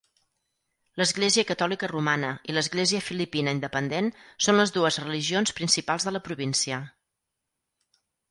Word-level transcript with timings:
L'Església 1.01 1.43
Catòlica 1.49 1.89
Romana 1.91 2.31
i 2.49 2.55
l'Església 2.55 3.01
Filipina 3.09 3.53
Independent 3.57 4.09
són 4.47 4.59
les 4.61 4.75
dues 4.79 4.99
religions 5.05 5.55
principals 5.61 6.07
de 6.09 6.15
la 6.19 6.23
província. 6.31 6.83